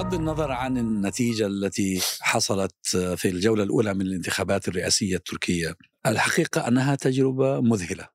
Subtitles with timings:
[0.00, 5.74] بغض النظر عن النتيجة التي حصلت في الجولة الأولى من الانتخابات الرئاسية التركية
[6.06, 8.08] الحقيقة أنها تجربة مذهلة.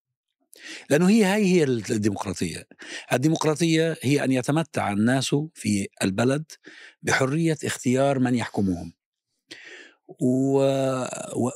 [0.89, 2.67] لأنه هي هاي هي الديمقراطية.
[3.13, 6.51] الديمقراطية هي أن يتمتع الناس في البلد
[7.03, 8.93] بحرية اختيار من يحكمهم.
[10.07, 10.57] و...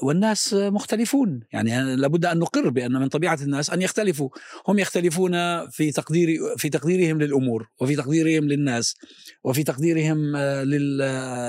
[0.02, 1.40] والناس مختلفون.
[1.54, 4.30] يعني لابد أن نقر بأن من طبيعة الناس أن يختلفوا.
[4.68, 5.34] هم يختلفون
[5.70, 8.96] في تقدير في تقديرهم للأمور وفي تقديرهم للناس
[9.44, 10.98] وفي تقديرهم لل...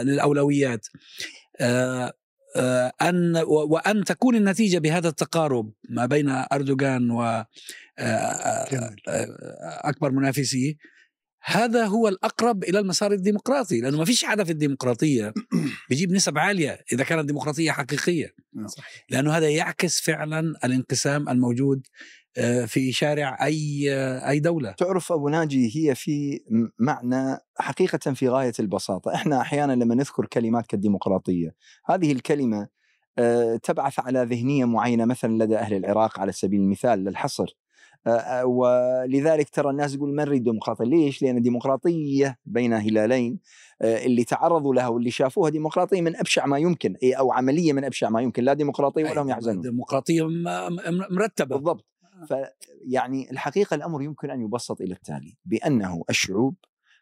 [0.06, 0.87] للأولويات.
[3.03, 7.45] أن وأن تكون النتيجة بهذا التقارب ما بين أردوغان و
[9.84, 10.75] أكبر منافسيه
[11.43, 15.35] هذا هو الأقرب إلى المسار الديمقراطي لأنه ما فيش حدا في الديمقراطية.
[15.91, 18.35] بيجيب نسب عالية إذا كانت ديمقراطيه حقيقية.
[18.55, 18.67] نعم.
[19.11, 21.87] لأنه هذا يعكس فعلا الانقسام الموجود
[22.39, 23.89] آه، في شارع أي
[24.29, 24.73] أي دولة.
[24.73, 26.41] تعرف أبو ناجي هي في
[26.79, 29.14] معنى حقيقة في غاية البساطة.
[29.14, 31.55] إحنا أحيانا لما نذكر كلمات كالديمقراطية
[31.86, 32.69] هذه الكلمة
[33.19, 37.57] آه، تبعث على ذهنية معينة مثلا لدى أهل العراق على سبيل المثال للحصر.
[38.45, 43.39] ولذلك ترى الناس يقول ما نريد ديمقراطية؟ ليش؟ لأن الديمقراطيه بين هلالين
[43.83, 48.20] اللي تعرضوا لها واللي شافوها ديمقراطية من أبشع ما يمكن أو عملية من أبشع ما
[48.20, 49.61] يمكن لا ديمقراطية ولا هم يحزنون.
[49.61, 50.23] ديمقراطية
[51.11, 51.57] مرتبة.
[51.57, 51.87] بالضبط.
[52.29, 56.55] فيعني الحقيقة الأمر يمكن أن يبسط إلى التالي بأنه الشعوب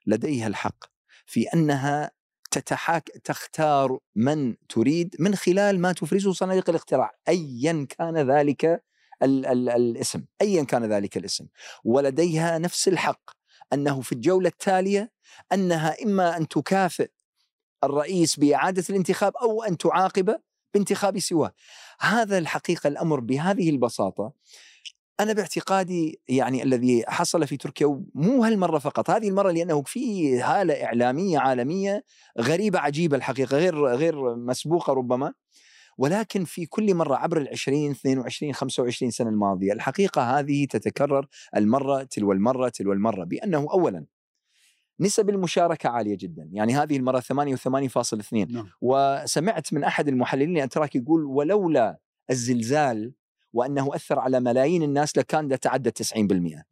[0.07, 0.85] لديها الحق
[1.27, 2.11] في أنها
[2.51, 8.85] تتحاك تختار من تريد من خلال ما تفرزه صناديق الاقتراع ايا كان ذلك
[9.23, 11.47] ال ال الاسم ايا كان ذلك الاسم.
[11.85, 13.31] ولديها نفس الحق
[13.73, 15.13] أنه في الجولة التالية
[15.53, 17.11] أنها إما أن تكافئ
[17.85, 20.39] الرئيس بإعادة الانتخاب أو أن تعاقبه
[20.75, 21.53] بانتخاب سواه.
[22.01, 24.33] هذا الحقيقة الأمر بهذه البساطة.
[25.21, 30.85] أنا باعتقادي يعني الذي حصل في تركيا مو هالمرة فقط هذه المرة لأنه في هالة
[30.85, 32.05] إعلامية عالمية
[32.41, 35.35] غريبة عجيبة الحقيقة غير غير مسبوقة ربما.
[35.99, 41.27] ولكن في كل مرة عبر العشرين 22 25 سنة الماضية الحقيقة هذه تتكرر
[41.57, 44.07] المرة تلو المرة تلو المرة بأنه أولا
[45.01, 48.69] نسب المشاركة عالية جدا يعني هذه المرة 88.2 نعم.
[48.81, 51.99] وسمعت من أحد المحللين أتراك يقول ولولا
[52.31, 53.13] الزلزال
[53.53, 56.63] وأنه أثر على ملايين الناس لكان تعدى 90%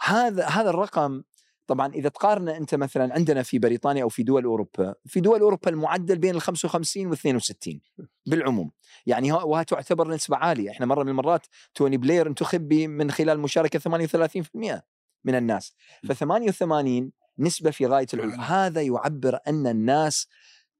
[0.00, 1.22] هذا هذا الرقم
[1.70, 5.70] طبعا إذا تقارن أنت مثلا عندنا في بريطانيا أو في دول أوروبا في دول أوروبا
[5.70, 7.80] المعدل بين ال 55 وال 62
[8.26, 8.70] بالعموم.
[9.06, 10.70] يعني وها تعتبر نسبة عالية.
[10.70, 14.82] إحنا مرة من المرات توني بلير انتخب من خلال مشاركة 38%
[15.24, 15.74] من الناس.
[16.08, 20.28] ف 88 نسبة في غاية العلو هذا يعبر أن الناس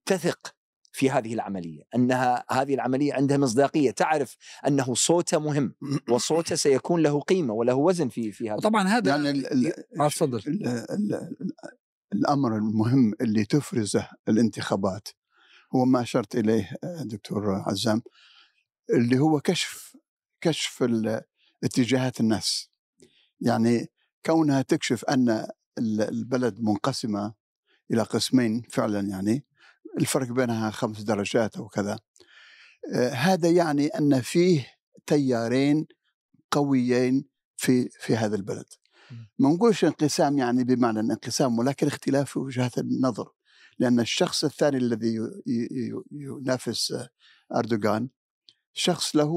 [0.07, 0.55] تثق
[1.01, 5.75] في هذه العملية أنها هذه العملية عندها مصداقية تعرف أنه صوته مهم
[6.09, 8.59] وصوته سيكون له قيمة وله وزن في في هذا.
[8.59, 9.43] طبعا هذا يعني
[9.97, 10.43] ما تفضل
[12.13, 15.09] الأمر المهم اللي تفرزه الانتخابات
[15.75, 16.71] هو ما أشرت إليه
[17.05, 18.03] دكتور عزام
[18.91, 19.97] اللي هو كشف
[20.41, 20.85] كشف
[21.65, 22.71] اتجاهات الناس.
[23.41, 23.87] يعني
[24.27, 25.47] كونها تكشف أن
[25.79, 27.35] البلد منقسمة
[27.91, 29.45] إلى قسمين فعلا يعني
[29.99, 31.99] الفرق بينها خمس درجات أو كذا.
[32.95, 34.67] آه، هذا يعني أن فيه
[35.07, 35.87] تيارين
[36.51, 37.25] قويين
[37.57, 38.67] في في هذا البلد.
[39.39, 43.33] ما نقولش انقسام يعني بمعنى انقسام ولكن اختلاف في وجهات النظر.
[43.79, 45.19] لأن الشخص الثاني الذي
[46.13, 46.95] ينافس
[47.57, 48.09] أردوغان
[48.73, 49.33] شخص له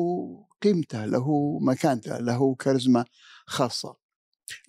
[0.62, 3.06] قيمته له مكانته له كاريزما
[3.46, 3.96] خاصة.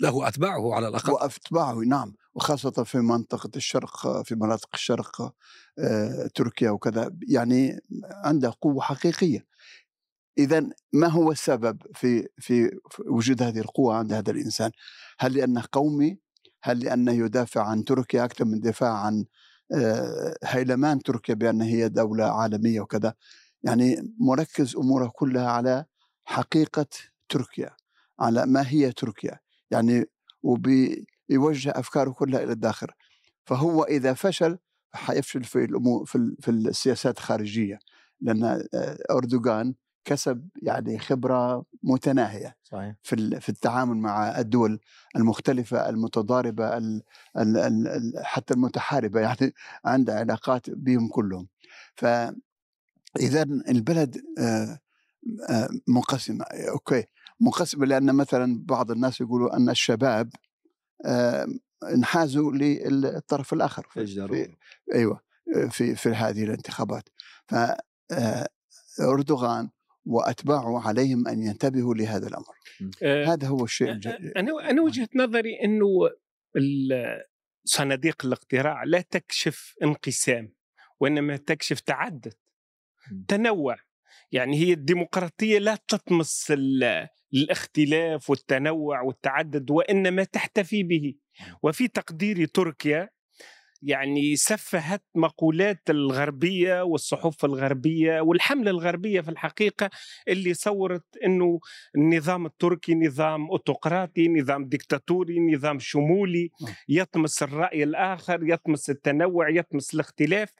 [0.00, 1.12] له أتباعه على الأقل.
[1.12, 2.14] وأتباعه نعم.
[2.34, 5.34] وخاصة في منطقة الشرق في مناطق الشرق
[5.78, 9.46] آه، تركيا وكذا يعني عنده قوة حقيقية
[10.38, 12.70] إذا ما هو السبب في في
[13.06, 14.70] وجود هذه القوة عند هذا الإنسان؟
[15.18, 16.18] هل لأنه قومي؟
[16.62, 19.24] هل لأنه يدافع عن تركيا أكثر من دفاع عن
[19.74, 23.14] آه، هيلمان تركيا بأن هي دولة عالمية وكذا؟
[23.62, 25.84] يعني مركز أموره كلها على
[26.24, 26.86] حقيقة
[27.28, 27.70] تركيا
[28.20, 29.38] على ما هي تركيا
[29.70, 30.04] يعني
[30.42, 32.86] وبي يوجه أفكاره كلها إلى الداخل.
[33.44, 34.58] فهو إذا فشل
[34.94, 37.78] حيفشل في الأمور في, في السياسات الخارجية
[38.20, 39.74] لأن آه، أردوغان
[40.04, 42.94] كسب يعني خبرة متناهية صحيح.
[43.02, 44.80] في في التعامل مع الدول
[45.16, 47.02] المختلفة المتضاربة ال
[47.38, 49.54] ال ال حتى المتحاربة يعني
[49.84, 51.48] عنده علاقات بهم كلهم.
[51.96, 52.04] ف
[53.20, 54.78] اذا البلد آه،
[55.50, 57.04] آه، منقسمة أوكي.
[57.40, 60.30] منقسمة لأن مثلا بعض الناس يقولوا أن الشباب
[61.94, 64.56] انحازوا للطرف الآخر في, في
[64.94, 65.20] أيوه
[65.70, 67.08] في في هذه الانتخابات.
[67.46, 67.54] ف
[68.12, 68.48] آه،
[69.00, 69.70] أردوغان
[70.06, 72.54] وأتباعه عليهم أن ينتبهوا لهذا الأمر.
[73.02, 73.90] آه هذا هو الشيء
[74.36, 75.88] أنا أنا وجهة نظري إنه
[77.64, 80.54] صناديق الاقتراع لا تكشف انقسام
[81.00, 82.34] وإنما تكشف تعدد
[83.28, 83.76] تنوع.
[84.32, 86.52] يعني هي الديمقراطية لا تطمس
[87.34, 91.14] الاختلاف والتنوع والتعدد وإنما تحتفي به.
[91.62, 93.08] وفي تقدير تركيا
[93.84, 99.90] يعني سفهت مقولات الغربية والصحف الغربية والحملة الغربية في الحقيقة
[100.28, 101.60] اللي صورت أنه
[101.96, 106.74] النظام التركي نظام أوتقراطي نظام ديكتاتوري نظام شمولي نعم.
[106.88, 110.52] يطمس الرأي الآخر يطمس التنوع يطمس الاختلاف.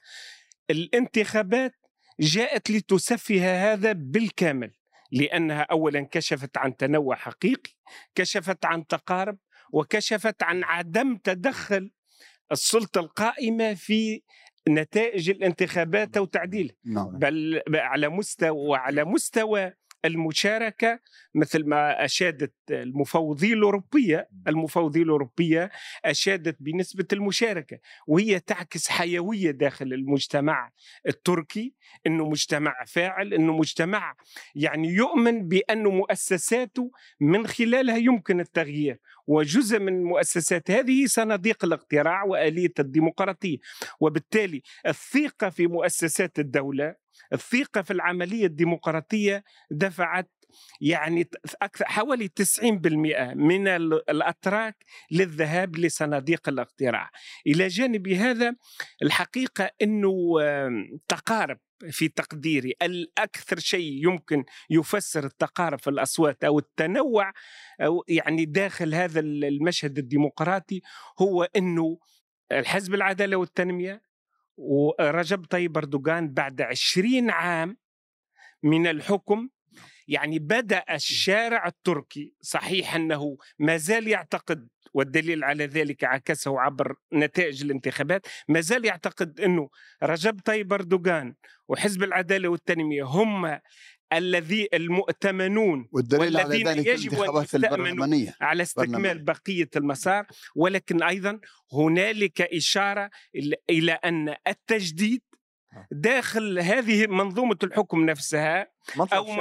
[0.71, 1.73] الانتخابات
[2.21, 4.71] جاءت لتسفه هذا بالكامل.
[5.13, 7.71] لأنها أولا كشفت عن تنوع حقيقي
[8.15, 9.39] كشفت عن تقارب
[9.73, 11.91] وكشفت عن عدم تدخل
[12.53, 14.23] السلطة القائمة في
[14.69, 16.77] نتائج الانتخابات وتعديلها.
[16.85, 17.19] نعم.
[17.19, 19.73] بل على مستوى وعلى مستوى
[20.05, 21.01] المشاركة
[21.35, 25.71] مثل ما أشادت المفوضية الأوروبية المفوضية الأوروبية
[26.05, 30.71] أشادت بنسبة المشاركة وهي تعكس حيوية داخل المجتمع
[31.09, 31.75] التركي
[32.07, 34.17] أنه مجتمع فاعل أنه مجتمع
[34.55, 36.91] يعني يؤمن بأن مؤسساته
[37.21, 43.59] من خلالها يمكن التغيير وجزء من المؤسسات هذه صناديق الاقتراع وآلية الديمقراطية.
[44.01, 50.31] وبالتالي الثقة في مؤسسات الدولة الثقة في العملية الديمقراطية دفعت
[50.81, 51.29] يعني
[51.63, 52.65] أكثر حوالي 90%
[53.35, 57.11] من الأتراك للذهاب لصناديق الاقتراع.
[57.47, 58.55] إلى جانب هذا
[59.03, 60.13] الحقيقة أنه
[61.09, 61.59] تقارب
[61.91, 67.33] في تقديري الأكثر شيء يمكن يفسر التقارب في الأصوات أو التنوع
[67.81, 70.81] أو يعني داخل هذا المشهد الديمقراطي
[71.19, 71.99] هو أنه
[72.53, 74.03] الحزب العدالة والتنمية
[74.57, 77.77] ورجب طيب أردوغان بعد عشرين عام
[78.63, 79.49] من الحكم.
[80.09, 87.65] يعني بدأ الشارع التركي صحيح أنه ما زال يعتقد والدليل على ذلك عكسه عبر نتائج
[87.65, 89.69] الانتخابات ما زال يعتقد أنه
[90.03, 91.35] رجب طيب أردوغان
[91.69, 93.59] وحزب العدالة والتنمية هم
[94.13, 99.25] الذي المؤتمنون والدليل على ذلك يجب الانتخابات البرلمانية على استكمال.
[99.25, 101.41] بقية المسار ولكن أيضا
[101.73, 103.11] هنالك إشارة
[103.73, 105.23] إلى- أن التجديد
[105.93, 108.67] داخل هذه منظومة الحكم نفسها
[108.97, 109.41] مطلب أو شعبي.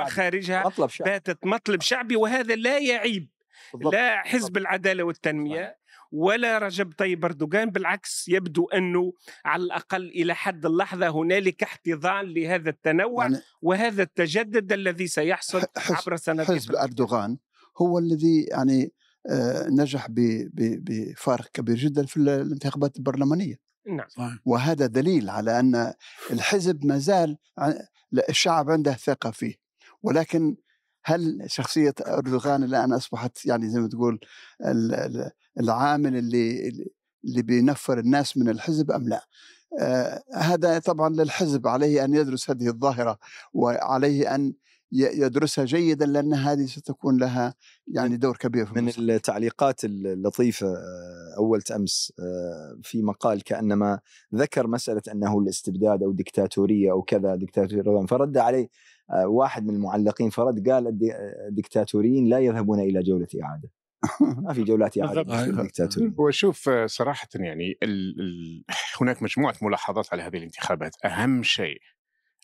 [0.89, 3.29] شعبي باتت مطلب شعبي وهذا لا يعيب
[3.73, 3.93] بالضبط.
[3.93, 5.77] لا حزب العدالة والتنمية
[6.13, 9.13] ولا رجب طيب أردوغان بالعكس يبدو أنه
[9.45, 15.95] على الأقل إلى حد اللحظة هنالك احتضان لهذا التنوع يعني وهذا التجدد الذي سيحصل حزب,
[15.95, 17.37] عبر سنوات حزب أردوغان
[17.77, 18.93] هو الذي يعني
[19.29, 23.55] آه، نجح ب- ب- بفارق كبير جدا في الانتخابات البرلمانية.
[23.87, 24.39] نعم.
[24.45, 25.93] وهذا دليل على أن
[26.31, 27.37] الحزب ما زال
[28.29, 29.53] الشعب عنده ثقة فيه.
[30.03, 30.55] ولكن
[31.05, 34.19] هل شخصية أردوغان الآن أصبحت يعني زي ما تقول
[34.65, 36.69] ال- ال- العامل اللي
[37.25, 39.27] اللي بينفر الناس من الحزب أم لا
[39.79, 43.17] آه هذا طبعا للحزب عليه أن يدرس هذه الظاهرة
[43.53, 44.53] وعليه أن
[44.91, 47.53] ي- يدرسها جيدا لأن هذه ستكون لها
[47.87, 49.11] يعني دور كبير في من المستقبل.
[49.11, 53.99] التعليقات اللطيفة آه، أول أمس آه، في مقال كأنما
[54.35, 58.69] ذكر مسألة أنه الاستبداد أو ديكتاتورية أو كذا ديكتاتورية فرد عليه
[59.25, 61.15] واحد من المعلقين فرد قال الدي-
[61.47, 63.69] الديكتاتوريين لا يذهبون إلى جولة إعادة.
[64.43, 65.43] ما في جولات إعادة بالضبط.
[65.43, 68.63] في الديكتاتورية هو شوف آه، صراحة يعني ال ال
[69.01, 70.95] هناك مجموعة ملاحظات على هذه الانتخابات.
[71.05, 71.77] أهم شيء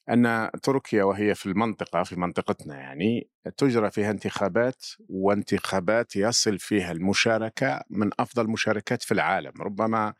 [0.09, 7.81] أن تركيا وهي في المنطقة في منطقتنا يعني تجرى فيها انتخابات وانتخابات يصل فيها المشاركة
[7.89, 9.51] من أفضل المشاركات في العالم.
[9.61, 10.13] ربما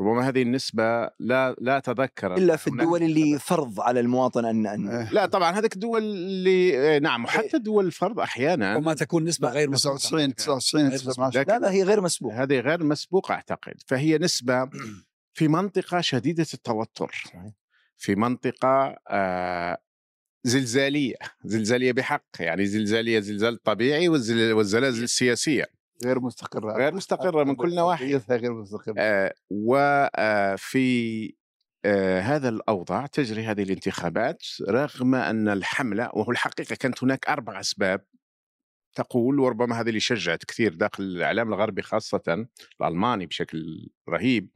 [0.00, 0.82] ربما هذه النسبة
[1.18, 3.38] لا لا أتذكر إلا في الدول اللي.
[3.38, 7.86] فرض على المواطن أن أن آه، لا طبعا هذيك الدول اللي آه، نعم وحتى دول
[7.86, 9.96] الفرض أحيانا وما تكون نسبة غير مسبوقة.
[9.96, 13.74] 99 99 غير 19 لكن لا لا هي غير مسبوق هذه غير مسبوقة أعتقد.
[13.86, 14.68] فهي نسبة
[15.36, 17.22] في منطقة شديدة التوتر.
[17.96, 19.78] في منطقة آه،
[20.44, 21.14] زلزالية.
[21.44, 25.66] زلزالية بحق يعني زلزالية زلزال طبيعي والزل- والزلازل السياسية.
[26.04, 31.34] غير مستقرة غير مستقرة من كل نواحي غير مستقرة آه، وفي
[31.84, 38.04] آه، هذا الأوضاع تجري هذه الانتخابات رغم أن الحملة وهو الحقيقة كانت هناك أربع أسباب
[38.94, 42.46] تقول وربما هذا اللي شجعت كثير داخل الإعلام الغربي خاصة
[42.80, 44.48] الألماني بشكل رهيب.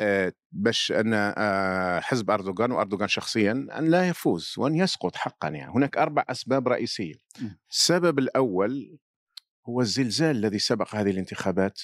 [0.00, 5.72] آه، باش أن آه، حزب أردوغان وأردوغان شخصيا أن لا يفوز وأن يسقط حقا يعني
[5.72, 7.14] هناك أربع أسباب رئيسية.
[7.70, 8.98] السبب الأول
[9.68, 11.80] هو الزلزال الذي سبق هذه الانتخابات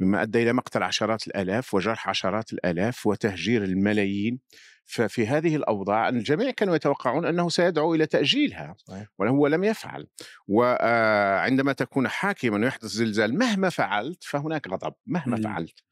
[0.00, 4.40] مما أدى إلى مقتل عشرات الآلاف وجرح عشرات الآلاف وتهجير الملايين
[4.84, 8.76] ففي هذه الأوضاع الجميع كانوا يتوقعون أنه سيدعو إلى تأجيلها.
[9.18, 10.06] وهو لم يفعل
[10.48, 15.36] وعندما تكون حاكما ويحدث زلزال مهما فعلت فهناك غضب مهما.
[15.42, 15.84] فعلت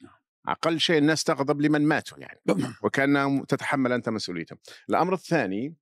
[0.49, 2.41] أقل شيء الناس تغضب لمن ماتوا يعني
[2.83, 4.59] وكان تتحمل أنت مسؤوليتهم.
[4.91, 5.75] الأمر الثاني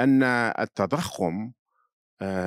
[0.00, 1.61] أن التضخم آه،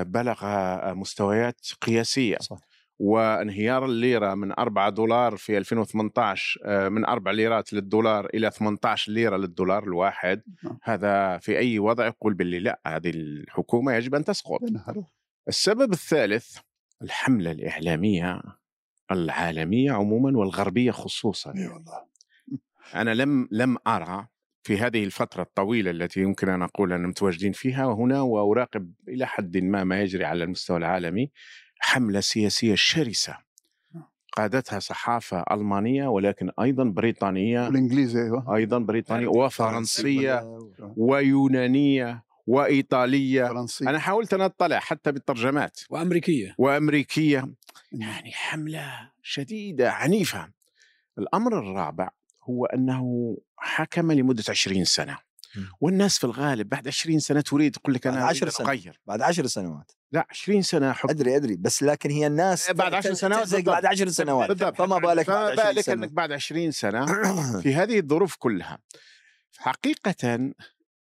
[0.04, 0.46] بلغ
[0.94, 2.58] مستويات قياسية صح.
[3.00, 9.38] وانهيار الليرة من 4 دولار في 2018 آه، من 4 ليرات للدولار إلى 18 ليرة
[9.38, 10.78] للدولار الواحد نعم.
[10.84, 14.62] هذا في أي وضع يقول باللي لا هذه الحكومة يجب أن تسقط.
[15.48, 16.58] السبب الثالث
[17.02, 18.42] الحملة الإعلامية
[19.12, 22.06] العالمية عموما والغربية خصوصا إي والله
[22.96, 24.28] أنا لم لم أرى
[24.66, 29.58] في هذه الفترة الطويلة التي يمكن أن أقول أننا متواجدين فيها وهنا وأراقب إلى حد
[29.58, 31.32] ما ما يجري على المستوى العالمي
[31.80, 33.38] حملة سياسية شرسة
[34.32, 38.56] قادتها صحافة ألمانية ولكن أيضا بريطانية الإنجليزي أيوه.
[38.56, 40.94] أيضا بريطانية وفرنسية فرنسية.
[40.98, 43.46] ويونانية وإيطالية.
[43.46, 45.80] فرنسي أنا حاولت أن أطلع حتى بالترجمات.
[45.90, 46.56] وأمريكية.
[46.58, 47.50] وأمريكية.
[47.92, 50.50] يعني حملة شديدة عنيفة.
[51.20, 52.10] الأمر الرابع
[52.50, 55.18] هو أنه حكم لمدة 20 سنة.
[55.82, 58.68] والناس في الغالب بعد 20 سنة تريد تقول لك بعد 10 أريد أن سنة.
[58.68, 62.94] أغير بعد عشر سنوات لا 20 سنة حكم أدري أدري بس لكن هي الناس بعد
[62.94, 63.56] عشر سنوات.
[63.56, 66.04] بعد عشر سنوات بالضبط فما بالك فما بعد 20 بالك سنة.
[66.04, 67.06] أنك بعد 20 سنة
[67.64, 68.78] في هذه الظروف كلها
[69.58, 70.52] حقيقة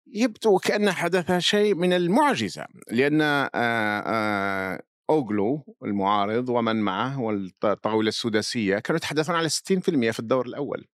[0.07, 8.79] يبدو كأن حدث شيء من المعجزة لأن آه، آه، أوغلو المعارض ومن معه والطاولة السداسية
[8.79, 10.87] كانوا يتحدثون على 60% في الدور الأول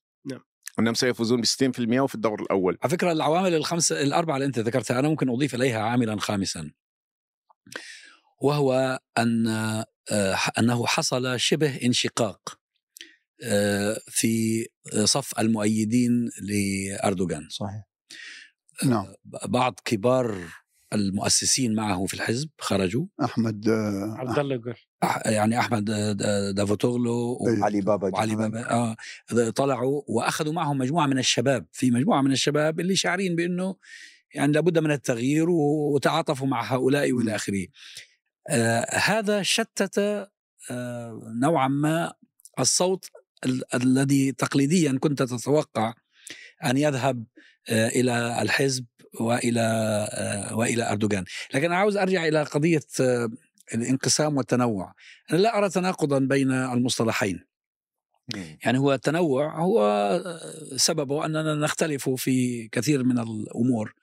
[0.79, 2.77] أنهم سيفوزون ب 60% وفي الدور الأول.
[2.84, 6.72] على فكرة العوامل الخمسه الأربعة اللي أنت ذكرتها أنا ممكن أضيف إليها عاملا خامسا.
[8.41, 9.48] وهو أن
[10.12, 12.60] آه، أنه حصل شبه انشقاق
[13.44, 14.65] آه، في
[15.03, 17.48] صف المؤيدين لأردوغان.
[17.50, 17.84] صحيح.
[18.86, 19.13] نعم.
[19.46, 20.38] بعض كبار
[20.94, 24.74] المؤسسين معه في الحزب خرجوا أحمد آه، عبد الله قل
[25.25, 27.12] يعني أحمد د- دافوتوغلو
[27.42, 27.65] و- أيوة.
[27.65, 28.36] علي بابا وعلي.
[28.36, 28.96] بابا آه
[29.56, 33.75] طلعوا وأخذوا معهم مجموعة من الشباب في مجموعة من الشباب اللي شاعرين بأنه
[34.34, 37.12] يعني لابد من التغيير و- وتعاطفوا مع هؤلاء.
[37.12, 37.68] والى اخره.
[38.50, 40.00] آه هذا شتت
[40.72, 42.13] آه نوعا ما
[42.60, 43.06] الصوت
[43.46, 45.94] ال- الذي تقليديا كنت تتوقع
[46.65, 47.25] أن يذهب
[47.70, 48.86] آه إلى الحزب
[49.19, 49.62] وإلى
[50.12, 53.29] آه وإلى أردوغان، لكن أنا عاوز أرجع إلى قضية آه
[53.74, 54.93] الانقسام والتنوع.
[55.31, 57.45] أنا لا أرى تناقضا بين المصطلحين.
[58.63, 60.24] يعني هو التنوع هو
[60.75, 63.93] سببه اننا نختلف في كثير من الأمور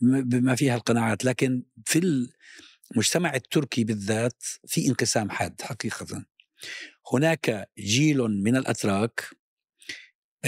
[0.00, 2.28] بما فيها القناعات لكن في
[2.94, 6.24] المجتمع التركي بالذات في انقسام حاد حقيقه
[7.12, 9.24] هناك جيل من الأتراك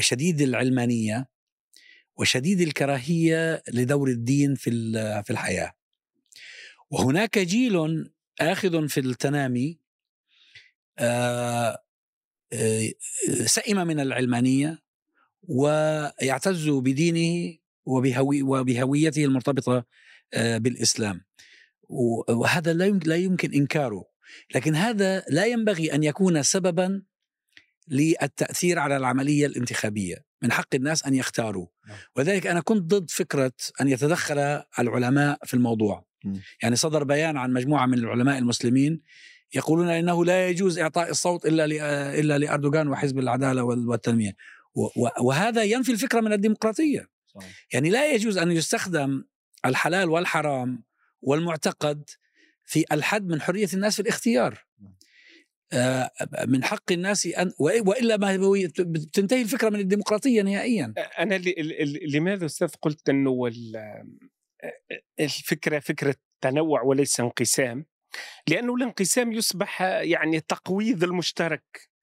[0.00, 1.28] شديد العلمانية
[2.16, 4.70] وشديد الكراهية لدور الدين في
[5.25, 5.73] في الحياة.
[6.90, 9.78] وهناك جيل آخذ في التنامي
[10.99, 11.82] آه،
[12.52, 12.92] آه،
[13.44, 14.82] سئم من العلمانية
[15.42, 19.85] ويعتز بدينه وبهوي وبهويته المرتبطة
[20.35, 21.25] آه، بالإسلام.
[21.82, 24.04] و- وهذا لا يمكن إنكاره.
[24.54, 27.02] لكن هذا لا ينبغي أن يكون سببا
[27.88, 30.25] للتأثير على العملية الانتخابية.
[30.43, 31.97] من حق الناس أن يختاروا نعم.
[32.16, 34.38] ولذلك أنا كنت ضد فكرة أن يتدخل
[34.78, 36.07] العلماء في الموضوع.
[36.62, 39.00] يعني صدر بيان عن مجموعة من العلماء المسلمين
[39.55, 41.64] يقولون إنه لا يجوز إعطاء الصوت إلا
[42.21, 44.37] إلا لأردوغان وحزب العدالة وال- والتنمية
[45.21, 47.66] وهذا ينفي الفكرة من الديمقراطية صحيح.
[47.73, 49.25] يعني لا يجوز أن يستخدم
[49.64, 50.85] الحلال والحرام
[51.21, 52.11] والمعتقد
[52.64, 54.95] في الحد من حرية الناس في الاختيار آه،
[56.49, 60.94] من حق الناس ان وإلا ما هو بتنتهي الفكرة من الديمقراطية نهائيا.
[61.18, 61.40] أنا
[62.14, 64.06] لماذا أستاذ قلت أنه ال-
[65.20, 67.87] الفكرة فكرة تنوع وليس انقسام؟
[68.49, 71.95] لأنه الانقسام يصبح يعني تقويض المشترك.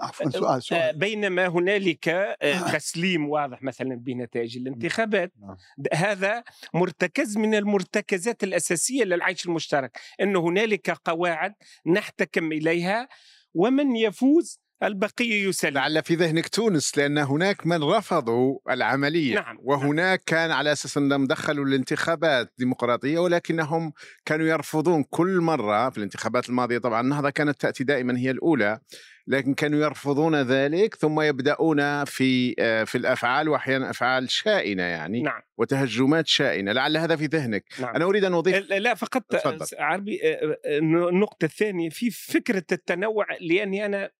[0.00, 0.98] عفوا سؤال آه، سؤال.
[0.98, 5.32] بينما هنالك آه، تسليم واضح مثلا بنتائج الانتخابات.
[5.40, 5.56] نعم.
[5.92, 6.44] هذا
[6.74, 11.54] مرتكز من المرتكزات الأساسية للعيش المشترك أن هنالك قواعد
[11.86, 13.08] نحتكم إليها
[13.54, 15.74] ومن يفوز البقية يسلم.
[15.74, 19.34] لعل في ذهنك تونس لأن هناك من رفضوا العملية.
[19.34, 23.92] نعم، وهناك كان على أساس انهم دخلوا الانتخابات ديمقراطية ولكنهم
[24.24, 26.78] كانوا يرفضون كل مرة في الانتخابات الماضية.
[26.78, 28.78] طبعا النهضه كانت تأتي دائما هي الأولى
[29.26, 35.40] لكن كانوا يرفضون ذلك ثم يبدأون في آه، في الأفعال واحيانا أفعال شائنة يعني نعم.
[35.58, 36.72] وتهجمات شائنة.
[36.72, 37.64] لعل هذا في ذهنك.
[37.80, 37.94] نعم.
[37.96, 39.66] أنا أريد أن أضيف لا فقط تفضل.
[39.78, 44.10] عربي آه، آه، النقطة الثانية في فكرة التنوع لأني أنا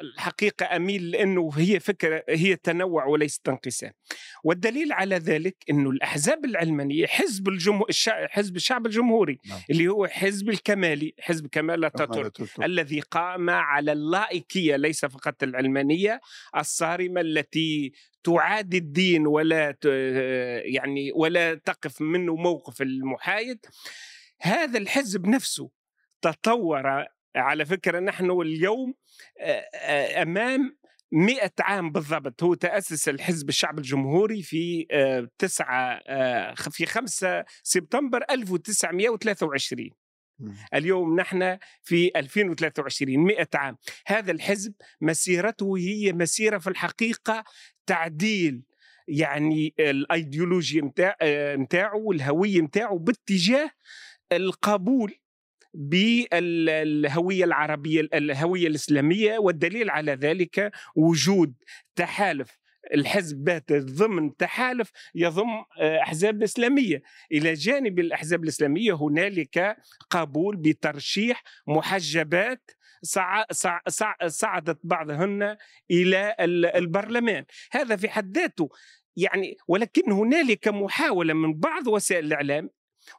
[0.00, 3.92] الحقيقة أميل لأنه هي فكرة هي تنوع وليست انقسام
[4.44, 7.86] والدليل على ذلك أنه الأحزاب العلمانية حزب الجمهور
[8.30, 9.60] حزب الشعب الجمهوري نعم.
[9.70, 12.32] اللي هو حزب الكمالي حزب كمال أتاتورك
[12.64, 16.20] الذي قام على اللائكية ليس فقط العلمانية
[16.56, 17.92] الصارمة التي
[18.24, 19.84] تعادي الدين ولا ت-
[20.64, 23.58] يعني ولا تقف منه موقف المحايد.
[24.40, 25.70] هذا الحزب نفسه
[26.22, 27.04] تطور
[27.36, 28.94] على فكرة نحن اليوم
[30.22, 30.78] أمام
[31.12, 32.42] مئة عام بالضبط.
[32.42, 34.86] هو تأسس الحزب الشعب الجمهوري في
[35.38, 36.00] تسعة
[36.70, 39.90] في 5 سبتمبر 1923
[40.74, 43.76] اليوم نحن في 2023 100 عام.
[44.06, 47.44] هذا الحزب مسيرته هي مسيرة في الحقيقة
[47.86, 48.62] تعديل
[49.08, 51.16] يعني الايديولوجيا متاع
[51.56, 53.70] متاعه والهوية متاعه باتجاه
[54.32, 55.14] القبول
[55.76, 61.54] بالهوية العربية الهوية الإسلامية والدليل على ذلك وجود
[61.96, 62.58] تحالف
[62.94, 67.02] الحزب بات ضمن تحالف يضم آه، أحزاب إسلامية.
[67.32, 69.76] إلى جانب الأحزاب الإسلامية هنالك
[70.10, 72.70] قبول بترشيح محجبات
[73.02, 73.44] صع...
[73.52, 73.80] صع...
[73.88, 74.14] صع...
[74.26, 75.56] صعدت بعضهن
[75.90, 77.44] إلى ال- البرلمان.
[77.72, 78.68] هذا في حد ذاته
[79.16, 82.70] يعني ولكن هنالك محاولة من بعض وسائل الإعلام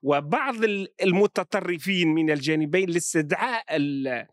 [0.04, 4.28] وبعض ال- المتطرفين من الجانبين لاستدعاء آه،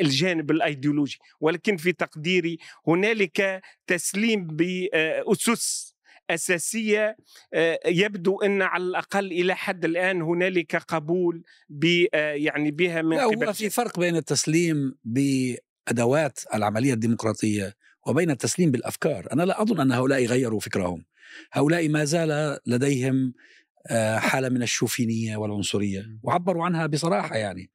[0.00, 1.18] الجانب الأيديولوجي.
[1.40, 5.94] ولكن في تقديري هنالك تسليم بأسس
[6.30, 7.16] أساسية
[7.54, 13.16] آه، يبدو أن على الأقل إلى حد الآن هنالك قبول ب آه، يعني بها من
[13.16, 13.44] لا قبل.
[13.46, 17.74] هو في فرق بين التسليم بأدوات العملية الديمقراطية
[18.06, 21.04] وبين التسليم بالأفكار، أنا لا أظن أن هؤلاء غيروا فكرهم.
[21.52, 23.32] هؤلاء ما زال لديهم
[24.16, 26.18] حالة من الشوفينية والعنصرية.
[26.22, 27.70] وعبروا عنها بصراحة يعني.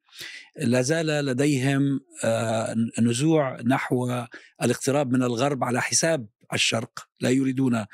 [0.57, 4.25] لا زال لديهم آه، نزوع نحو
[4.63, 7.85] الاقتراب من الغرب على حساب الشرق، لا يريدون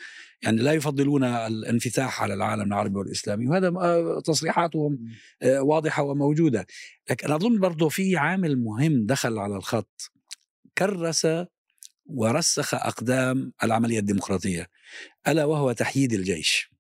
[0.42, 3.48] يعني لا يفضلون الانفتاح على العالم العربي والإسلامي.
[3.48, 5.00] وهذا آه، تصريحاتهم
[5.42, 6.68] آه، واضحة وموجودة.
[7.10, 10.12] لكن أظن برضه في عامل مهم دخل على الخط.
[10.78, 11.28] كرس
[12.06, 14.70] ورسخ أقدام العملية الديمقراطية.
[15.28, 16.72] ألا وهو تحييد الجيش.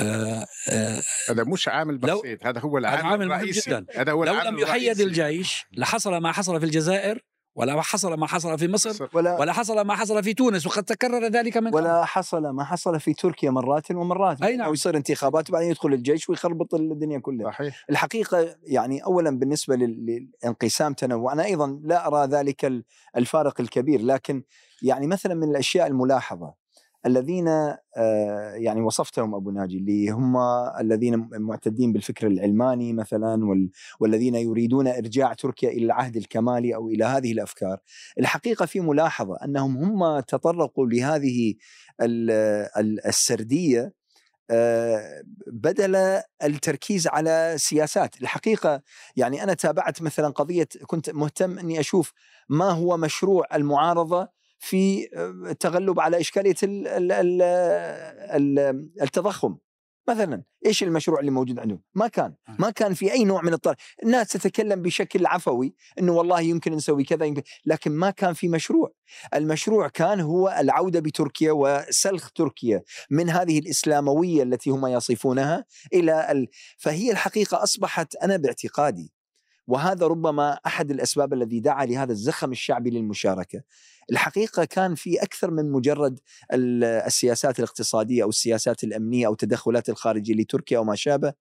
[0.00, 3.86] آه آه هذا مش عامل بسيط هذا هو هذا العامل عامل مهم الرئيسي جدا.
[3.96, 5.02] هذا هو لو العامل لم يحيد الرئيسي.
[5.04, 9.08] الجيش لحصل ما حصل في الجزائر ولا حصل ما حصل في مصر.
[9.12, 11.76] ولا ولا حصل ما حصل في تونس وقد تكرر ذلك من قبل.
[11.76, 14.66] ولا حصل ما حصل في تركيا مرات ومرات أي نعم.
[14.66, 20.28] أو يصير انتخابات وبعدين يدخل الجيش ويخربط الدنيا كلها صحيح الحقيقة يعني اولا بالنسبة لل-
[20.42, 22.84] للانقسام تنوع أنا أيضا لا أرى ذلك ال-
[23.16, 24.42] الفارق الكبير لكن
[24.82, 26.54] يعني مثلا من الأشياء الملاحظة
[27.06, 27.48] الذين
[27.96, 30.36] آه، يعني وصفتهم أبو ناجي اللي هم
[30.80, 37.04] الذين معتدين بالفكر العلماني مثلا وال- والذين يريدون إرجاع تركيا إلى العهد الكمالي أو إلى
[37.04, 37.78] هذه الأفكار.
[38.18, 41.54] الحقيقة في ملاحظة أنهم هم تطرقوا لهذه
[42.02, 42.30] ال-
[42.76, 43.92] ال- السردية
[44.50, 45.96] آه، بدل
[46.44, 48.22] التركيز على سياسات.
[48.22, 48.82] الحقيقة
[49.16, 52.12] يعني أنا تابعت مثلا قضية كنت مهتم أني أشوف
[52.48, 57.42] ما هو مشروع المعارضة في آه، التغلب على إشكالية ال- ال- ال-
[58.58, 59.56] ال- التضخم
[60.08, 63.76] مثلا إيش المشروع اللي موجود عندهم؟ ما كان، ما كان في أي نوع من الطرح،
[64.02, 68.92] الناس تتكلم بشكل عفوي إنه والله يمكن نسوي كذا يمكن لكن ما كان في مشروع،
[69.34, 76.48] المشروع كان هو العودة بتركيا وسلخ تركيا من هذه الإسلاموية التي هم يصفونها إلى ال...
[76.78, 79.12] فهي الحقيقة أصبحت أنا باعتقادي
[79.66, 83.62] وهذا ربما أحد الأسباب الذي دعا لهذا الزخم الشعبي للمشاركة.
[84.10, 86.18] الحقيقة كان في أكثر من مجرد
[86.52, 91.32] ال- السياسات الاقتصادية أو السياسات الأمنية أو التدخلات الخارجية لتركيا وما شابه.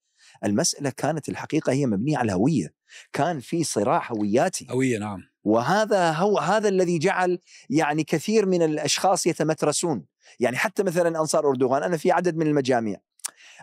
[0.45, 2.73] المسألة كانت الحقيقة هي مبنية على الهويه.
[3.13, 4.67] كان في صراع هوياتي.
[4.71, 10.05] هوية نعم وهذا هو هذا الذي جعل يعني كثير من الأشخاص يتمترسون
[10.39, 12.97] يعني حتى مثلا أنصار أردوغان أنا في عدد من المجاميع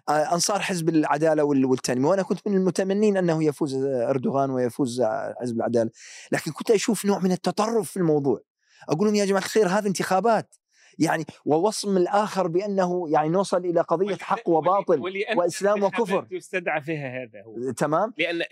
[0.08, 5.02] آه، أنصار حزب العدالة وال- والتنمية وأنا كنت من المتمنين أنه يفوز أردوغان ويفوز
[5.40, 5.90] حزب العدالة
[6.32, 8.40] لكن كنت أشوف نوع من التطرف في الموضوع
[8.88, 10.54] أقول لهم يا جماعة الخير هذه انتخابات.
[10.98, 15.00] يعني ووصم الآخر بأنه يعني نوصل إلى قضية حق وباطل
[15.36, 16.26] وإسلام وكفر.
[16.30, 17.70] يستدعى فيها هذا هو.
[17.72, 18.42] تمام؟ لأن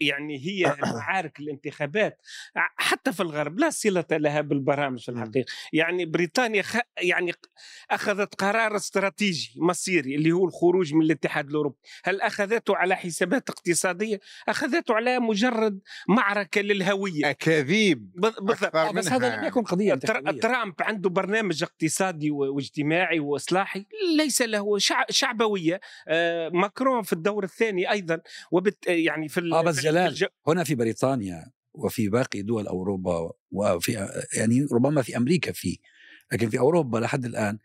[0.00, 2.20] يعني هي معارك الانتخابات.
[2.76, 6.76] حتى في الغرب لا صلة لها بالبرامج في الحقيقة يعني بريطانيا خ...
[7.02, 7.32] يعني
[7.90, 11.76] أخذت قرار استراتيجي مصيري اللي هو الخروج من الاتحاد الأوروبي.
[12.04, 17.30] هل أخذته على حسابات اقتصادية؟ أخذته على مجرد معركة للهوية.
[17.30, 18.10] أكاذيب.
[18.14, 18.76] بال- بالضبط.
[18.76, 19.36] آه، بس هذا.
[19.36, 20.40] لم يكن انتخابية.
[20.40, 23.86] ترامب عنده برنامج اقتصادي و- واجتماعي وإصلاحي
[24.16, 25.04] ليس له شع...
[25.10, 28.20] شعبوية آه ماكرون في الدور الثاني أيضا
[28.52, 28.86] وبت...
[28.86, 29.54] يعني في ال...
[29.54, 35.02] آه، بس في جلال، الج- هنا في بريطانيا وفي باقي دول أوروبا وفي يعني ربما
[35.02, 35.78] في أمريكا في
[36.32, 37.58] لكن في أوروبا لحد الآن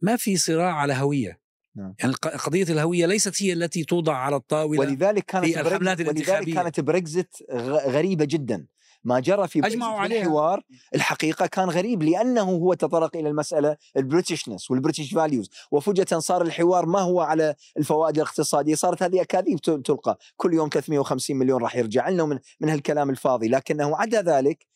[0.00, 1.40] ما في صراع على هوية
[1.76, 1.94] نعم.
[2.00, 6.54] يعني قضية الهوية ليست هي التي توضع على الطاولة ولذلك كانت في الحملات بريكزت ولذلك.
[6.54, 8.66] كانت بريكزت غ- غريبة جدا
[9.04, 10.22] ما جرى في أجمعوا عليها.
[10.22, 10.62] الحوار
[10.94, 16.42] الحقيقة كان غريب لأنه هو تطرق إلى المسألة ال Britishness وال British values وفجاه صار
[16.42, 20.18] الحوار ما هو على الفوائد الاقتصادية صارت هذه أكاذيب تلقى.
[20.36, 22.08] كل يوم 350 مليون راح يرجع.
[22.08, 23.48] لنا من من هالكلام الفاضي.
[23.48, 24.66] لكنه عدا ذلك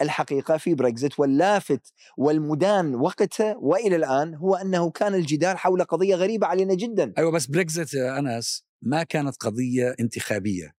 [0.00, 6.46] الحقيقة في بريكزت واللافت والمدان وقتها وإلى الآن هو أنه كان الجدال حول قضية غريبة
[6.46, 7.12] علينا جدا.
[7.18, 10.74] أيوه بس بريكزت يا أنس ما كانت قضية انتخابية.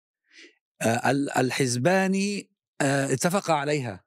[0.83, 1.11] آه،
[2.83, 4.05] آه، اتفقا عليها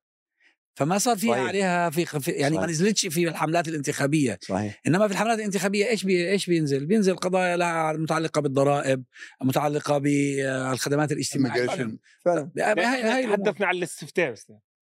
[0.78, 1.48] فما صار فيها صحيح.
[1.48, 2.70] عليها في في- يعني ما صحيح.
[2.70, 7.58] نزلتش في الحملات الانتخابية صحيح إنما في الحملات الانتخابية إيش بي إيش بينزل؟ بينزل قضايا
[7.58, 9.04] لها متعلقة بالضرائب،
[9.44, 11.90] متعلقة بالخدمات الاجتماعية Immigration.
[12.26, 13.36] فعلا الأمور.
[13.36, 14.36] تحدثنا عن الاستفتاء.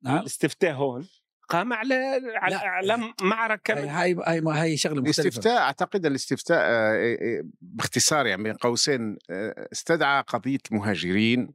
[0.04, 0.18] نعم.
[0.18, 1.08] الاستفتاء هون
[1.50, 1.96] قام على
[2.36, 8.44] على, معركة هاي هاي هاي, شغلة مختلفة الاستفتاء أعتقد الاستفتاء آه، آه، آه، باختصار يعني
[8.44, 11.50] بين قوسين آه، استدعى قضية المهاجرين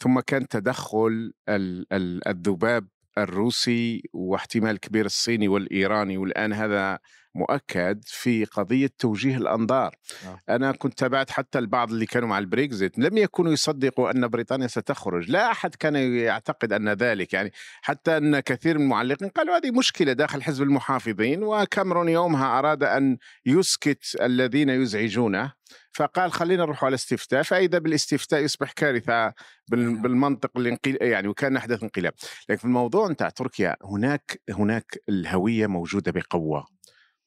[0.00, 6.98] ثم كان تدخل ال- ال- الذباب الروسي واحتمال كبير الصيني والإيراني والآن هذا
[7.34, 9.94] مؤكد في قضية توجيه الأنظار.
[10.24, 10.36] نعم.
[10.48, 15.30] أنا كنت تابعت حتى البعض اللي كانوا مع البريكزيت لم يكونوا يصدقوا أن بريطانيا ستخرج.
[15.30, 20.12] لا أحد كان يعتقد أن ذلك يعني حتى أن كثير من المعلقين قالوا هذه مشكلة
[20.12, 25.52] داخل حزب المحافظين وكاميرون يومها أراد أن يسكت الذين يزعجونه.
[25.96, 29.32] فقال خلينا نروح على استفتاء فإذا بالاستفتاء يصبح كارثة
[29.70, 32.12] بال- بالمنطق الانقلاب يعني وكان احدث انقلاب.
[32.48, 36.66] لكن في الموضوع نتاع تركيا هناك هناك الهوية موجودة بقوة.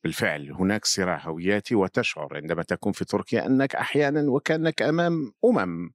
[0.04, 5.92] بالفعل هناك صراع هوياتي وتشعر عندما تكون في تركيا أنك أحيانا وكأنك أمام أمم.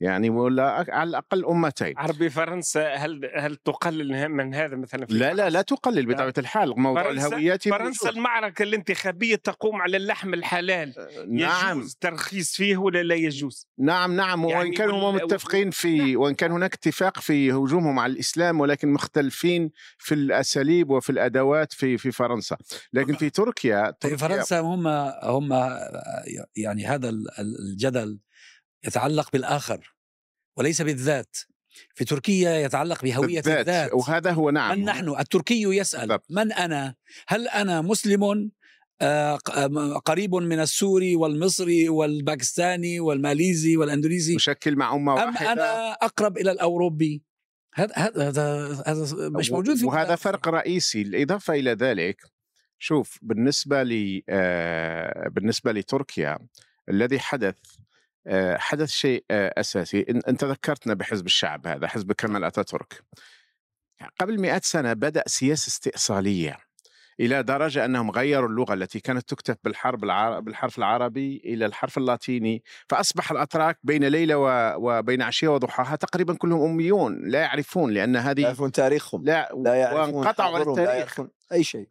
[0.00, 1.94] يعني ولا على الأقل أمتين.
[1.98, 6.80] عربي فرنسا هل هل تقلل من هذا مثلا في لا لا لا تقلل بطبيعة الحال
[6.80, 8.10] موضوع فرنسا- الهوياتي فرنسا.
[8.10, 10.94] المعركة الانتخابية تقوم على اللحم الحلال.
[11.28, 15.70] نعم يجوز ترخيص فيه ولا لا يجوز؟ نعم نعم وإن يعني كانوا هم وال- متفقين
[15.70, 21.72] في وإن كان هناك اتفاق في هجومهم على الإسلام ولكن مختلفين في الأساليب وفي الأدوات
[21.72, 22.56] في في فرنسا.
[22.92, 24.86] لكن في تركيا في تركيا فرنسا هم
[25.22, 25.52] هم
[26.56, 28.18] يعني هذا ال- ال- الجدل
[28.86, 29.94] يتعلق بالآخر
[30.56, 31.36] وليس بالذات.
[31.94, 33.68] في تركيا يتعلق بهوية بالذات.
[33.68, 33.94] الذات.
[33.94, 36.24] وهذا هو نعم من نحن؟ التركي يسأل بالضبط.
[36.30, 36.94] من أنا؟
[37.28, 38.50] هل أنا مسلم
[39.00, 45.52] آه، آه، قريب من السوري والمصري والباكستاني والماليزي والاندونيسي يشكل مع أمة أم واحدة.
[45.52, 47.22] أنا أقرب إلى الأوروبي؟
[47.74, 50.16] هذا هذا هذا مش موجود في وهذا.
[50.16, 51.02] فرق رئيسي.
[51.02, 52.22] الإضافة إلى ذلك
[52.78, 56.38] شوف بالنسبة لي آه بالنسبة لتركيا
[56.88, 57.58] الذي حدث
[58.56, 60.02] حدث شيء آه أساسي.
[60.04, 63.02] إن- انت ذكرتنا بحزب الشعب هذا حزب كمال أتاتورك.
[64.20, 66.56] قبل مئة سنة بدأ سياسة استئصالية
[67.20, 70.40] إلى درجة أنهم غيروا اللغة التي كانت تكتب بالحرب العر...
[70.40, 74.74] بالحرف العربي إلى الحرف اللاتيني فأصبح الأتراك بين ليلة و...
[74.76, 79.74] وبين عشية وضحاها تقريبا كلهم أميون لا يعرفون لأن لا هذه يعرفون تاريخهم لا, لا
[79.74, 80.90] يعرفون وانقطعوا عن لا التاريخ.
[80.98, 81.88] يعرفون أي شيء.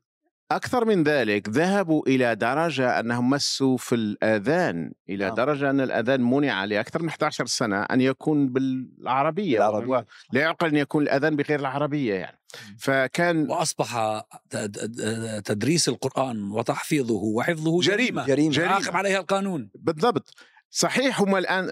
[0.51, 5.29] أكثر من ذلك ذهبوا إلى درجة أنهم مسوا في الآذان إلى آه.
[5.35, 9.59] درجة أن الآذان منع لأكثر من 11 سنة أن يكون بالعربية.
[9.59, 12.39] وهو لا يعقل أن يكون الآذان بغير العربية يعني
[12.79, 13.47] فكان
[14.49, 14.55] ت-
[15.45, 18.25] تدريس القرآن وتحفيظه وحفظه جريمة.
[18.25, 18.71] جريمة جريمة.
[18.71, 20.33] يعاقب عليها القانون بالضبط
[20.69, 21.71] صحيح هم الآن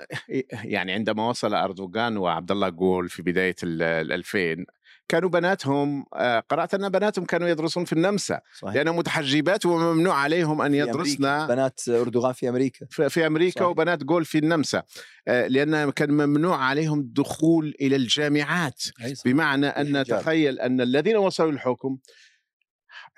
[0.64, 4.66] يعني عندما وصل أردوغان وعبد الله جول في بداية ال- الألفين
[5.08, 10.62] كانوا بناتهم آه، قرأت أن بناتهم كانوا يدرسون في النمسا صحيح لأنهم متحجبات وممنوع عليهم
[10.62, 10.90] أمريكا.
[10.90, 13.68] يدرسن بنات أردوغان في أمريكا في أمريكا صحيح.
[13.68, 14.84] وبنات جول في النمسا
[15.28, 18.84] آه، لأن كان ممنوع عليهم الدخول إلى الجامعات
[19.26, 20.04] بمعنى أن.
[20.04, 21.98] تخيل أن الذين وصلوا للحكم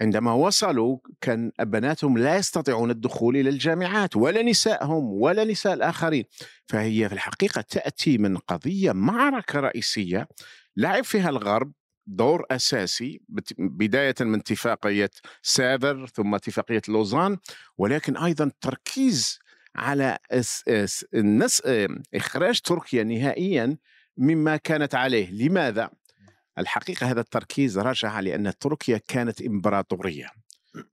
[0.01, 6.23] عندما وصلوا كان بناتهم لا يستطيعون الدخول إلى الجامعات ولا نسائهم ولا نساء الآخرين
[6.67, 10.27] فهي في الحقيقة تأتي من قضية معركة رئيسية
[10.77, 11.71] لعب فيها الغرب
[12.07, 13.21] دور أساسي
[13.57, 15.09] بداية من اتفاقية
[15.41, 17.37] سيفر ثم اتفاقية لوزان
[17.77, 19.39] ولكن أيضا تركيز
[19.75, 21.61] على إس- إس- النس
[22.15, 23.77] إخراج تركيا نهائيا
[24.17, 25.31] مما كانت عليه.
[25.31, 25.89] لماذا؟
[26.57, 30.29] الحقيقة هذا التركيز رجع لأن تركيا كانت إمبراطورية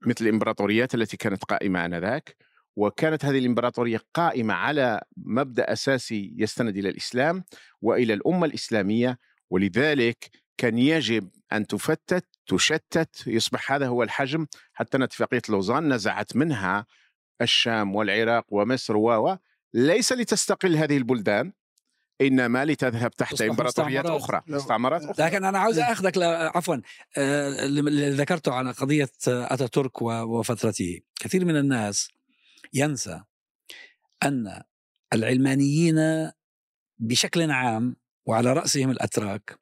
[0.07, 2.35] مثل الإمبراطوريات التي كانت قائمة آنذاك
[2.75, 7.43] وكانت هذه الإمبراطورية قائمة على مبدأ أساسي يستند إلى الإسلام
[7.81, 9.17] وإلى الأمة الإسلامية
[9.51, 16.35] ولذلك كان يجب أن تفتت تشتت يصبح هذا هو الحجم حتى أن اتفاقيه لوزان نزعت
[16.35, 16.85] منها
[17.41, 19.37] الشام والعراق ومصر و و
[19.73, 21.53] ليس لتستقل هذه البلدان
[22.21, 24.05] إنما لتذهب تحت امبراطوريات.
[24.05, 25.25] أخرى لو- مستعمرات أخرى.
[25.25, 26.75] لكن أنا عاوز أخذك ل- عفوا
[27.17, 31.01] آه، اللي ذكرته على قضية آه، أتاتورك و- وفترته.
[31.19, 32.07] كثير من الناس
[32.73, 33.23] ينسى
[34.23, 34.61] أن
[35.13, 35.95] العلمانيين
[36.99, 39.59] بشكل عام وعلى رأسهم الأتراك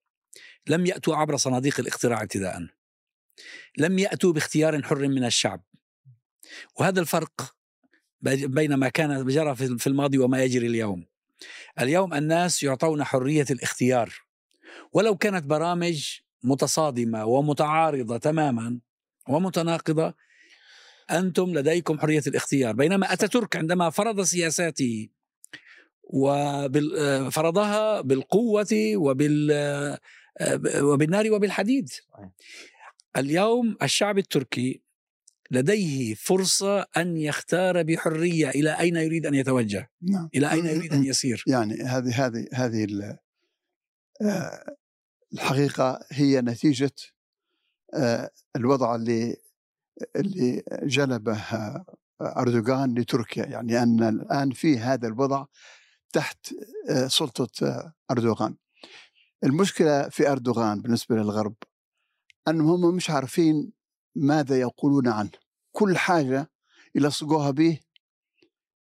[0.68, 2.68] لم يأتوا عبر صناديق الاقتراع ابتداء.
[3.78, 5.64] لم يأتوا باختيار حر من الشعب.
[6.80, 7.56] وهذا الفرق
[8.22, 11.06] بي- بين ما كان جرى في الماضي وما يجري اليوم.
[11.80, 14.14] اليوم الناس يعطون حرية الاختيار.
[14.94, 18.80] ولو كانت برامج متصادمة ومتعارضة تماما
[19.30, 20.14] ومتناقضة
[21.12, 22.76] أنتم لديكم حرية الاختيار.
[22.76, 25.10] بينما أتاتورك عندما فرض سياساته
[26.10, 29.52] وفرضها بالقوة وبال
[30.82, 31.90] وبالنار وبالحديد.
[33.18, 34.82] اليوم الشعب التركي
[35.52, 40.30] لديه فرصة أن يختار بحرية إلى أين يريد أن يتوجه؟ نعم.
[40.36, 43.18] إلى أين يريد أن يسير؟ يعني هذه هذه هذه ال-
[44.22, 44.76] آه،
[45.34, 46.92] الحقيقة هي نتيجة
[47.94, 49.36] آه، الوضع اللي
[50.16, 51.86] اللي جلبه آه،
[52.22, 53.46] أردوغان لتركيا.
[53.46, 55.46] يعني أن الآن في هذا الوضع
[56.14, 56.54] تحت
[56.90, 58.56] آه، سلطة آه، أردوغان.
[59.44, 61.56] المشكلة في أردوغان بالنسبة للغرب
[62.48, 63.72] أنهم هم مش عارفين
[64.16, 65.32] ماذا يقولون عنه.
[65.72, 66.52] كل حاجة
[66.96, 67.80] يلصقوها به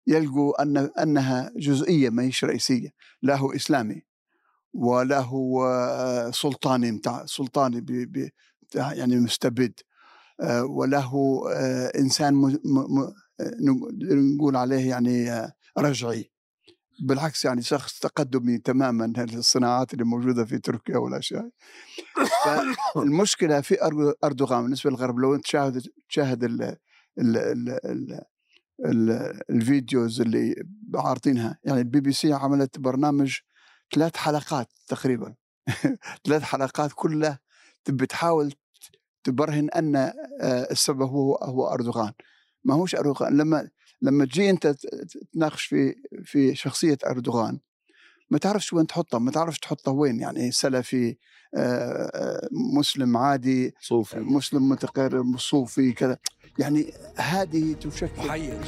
[0.07, 2.89] يلقوا أن أنها جزئية ما هيش رئيسية
[3.21, 4.01] لا هو إسلامي
[4.73, 8.31] ولا هو آه، سلطاني متاع سلطاني بي بي
[8.75, 9.73] يعني مستبد
[10.63, 11.49] ولا هو
[13.61, 13.91] نق-
[14.35, 16.31] نقول عليه يعني رجعي.
[17.01, 21.49] بالعكس يعني شخص تقدمي تماما الصناعات اللي موجودة في تركيا والأشياء.
[22.95, 23.77] فالمشكلة في
[24.23, 26.77] أردوغان بالنسبة للغرب لو أنت تشاهد تشاهد ال ال
[27.37, 28.21] ال ال
[28.85, 29.11] ال
[29.49, 30.55] ال videos اللي
[30.95, 31.59] عارضينها.
[31.63, 33.37] يعني البي بي سي عملت برنامج
[33.95, 35.35] ثلاث حلقات تقريبا.
[36.25, 37.39] ثلاث حلقات كلها
[37.83, 38.53] تبي تحاول
[39.23, 40.13] تبرهن أن آه،
[40.71, 42.13] السبب هو هو أردوغان.
[42.63, 43.37] ما هوش أردوغان.
[43.37, 43.69] لما
[44.01, 44.67] لما تجي أنت
[45.33, 47.59] تناقش في في شخصية أردوغان
[48.29, 51.17] ما تعرفش وين تحطه ما تعرفش تحطه وين يعني سلفي
[51.55, 54.19] آه، آه، مسلم عادي صوفي.
[54.19, 56.17] مسلم متقرب صوفي كذا.
[56.59, 58.59] يعني هذه تشكل محير